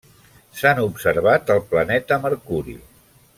S'han 0.61 0.81
observat 0.85 1.53
al 1.57 1.61
planeta 1.75 2.19
Mercuri. 2.25 2.77